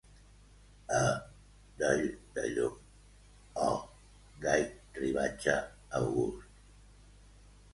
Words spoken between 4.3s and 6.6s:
gai ribatge august!—.